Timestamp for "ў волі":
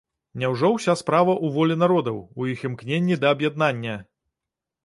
1.43-1.75